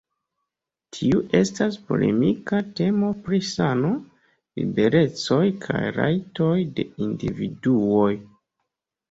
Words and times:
Tiu 0.95 1.17
estas 1.39 1.75
polemika 1.91 2.61
temo 2.79 3.11
pri 3.27 3.41
sano, 3.49 3.91
liberecoj 4.61 5.39
kaj 5.67 5.83
rajtoj 6.01 6.51
de 6.81 6.89
individuoj. 7.11 8.11